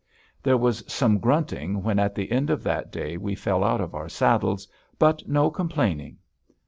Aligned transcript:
There 0.41 0.57
was 0.57 0.83
some 0.91 1.19
grunting 1.19 1.83
when 1.83 1.99
at 1.99 2.15
the 2.15 2.31
end 2.31 2.49
of 2.49 2.63
that 2.63 2.91
day 2.91 3.17
we 3.17 3.35
fell 3.35 3.63
out 3.63 3.79
of 3.81 3.93
our 3.93 4.09
saddles, 4.09 4.67
but 4.97 5.27
no 5.27 5.51
complaining. 5.51 6.17